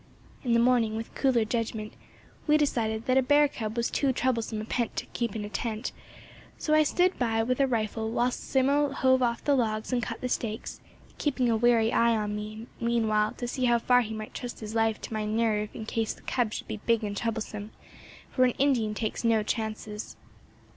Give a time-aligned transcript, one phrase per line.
[0.43, 1.93] In the morning, with cooler judgment,
[2.47, 5.47] we decided that a bear cub was too troublesome a pet to keep in a
[5.49, 5.91] tent;
[6.57, 10.19] so I stood by with a rifle while Simmo hove off the logs and cut
[10.19, 10.81] the stakes,
[11.19, 14.73] keeping a wary eye on me, meanwhile, to see how far he might trust his
[14.73, 17.69] life to my nerve in case the cub should be big and troublesome;
[18.31, 20.15] for an Indian takes no chances.